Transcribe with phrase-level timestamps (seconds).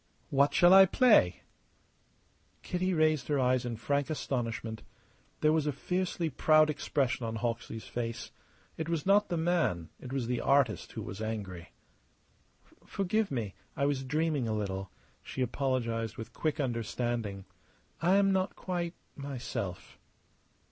[0.31, 1.43] "What shall I play?"
[2.63, 4.81] Kitty raised her eyes in frank astonishment.
[5.41, 8.31] There was a fiercely proud expression on Hawksley's face.
[8.77, 11.69] It was not the man, it was the artist who was angry.
[12.83, 13.53] "Forgive me!
[13.77, 14.89] I was dreaming a little,"
[15.21, 17.45] she apologized with quick understanding.
[18.01, 19.99] "I am not quite myself."